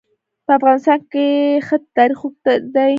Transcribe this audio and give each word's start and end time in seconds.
په 0.45 0.51
افغانستان 0.59 0.99
کې 1.11 1.25
د 1.57 1.61
ښتې 1.67 1.87
تاریخ 1.97 2.19
اوږد 2.23 2.61
دی. 2.75 2.89